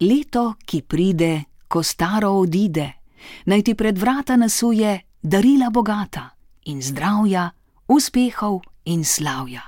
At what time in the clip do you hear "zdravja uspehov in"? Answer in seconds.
6.82-9.04